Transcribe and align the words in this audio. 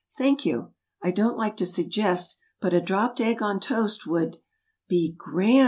"Thank 0.17 0.47
you, 0.47 0.73
I 1.03 1.11
don't 1.11 1.37
like 1.37 1.55
to 1.57 1.65
suggest, 1.67 2.39
but 2.59 2.73
a 2.73 2.81
Dropped 2.81 3.21
Egg 3.21 3.43
on 3.43 3.59
Toast 3.59 4.07
would" 4.07 4.39
"Be 4.89 5.13
grand!" 5.15 5.59